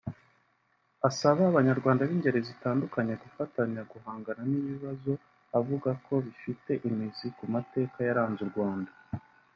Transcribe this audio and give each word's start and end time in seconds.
asaba 1.09 1.41
abanyarwanda 1.51 2.07
b’ingeri 2.09 2.39
zitandukanye 2.49 3.13
gufatanya 3.23 3.81
guhangana 3.91 4.41
n’ibibazo 4.49 5.11
avuga 5.59 5.89
ko 6.05 6.13
bifite 6.25 6.71
imizi 6.89 7.27
ku 7.37 7.43
mateka 7.53 7.97
yaranze 8.07 8.39
u 8.45 8.51
Rwanda 8.53 8.91